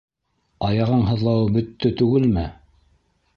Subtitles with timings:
[0.67, 2.47] —Аяғың һыҙлауы бөттө түгелме?